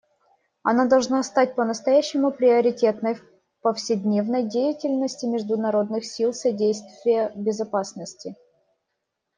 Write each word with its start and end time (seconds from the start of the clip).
Она 0.63 0.87
должна 0.87 1.21
стать 1.21 1.53
по-настоящему 1.53 2.31
приоритетной 2.31 3.13
в 3.13 3.21
повседневной 3.61 4.49
деятельности 4.49 5.27
международных 5.27 6.05
сил 6.05 6.33
содействия 6.33 7.31
безопасности. 7.35 8.35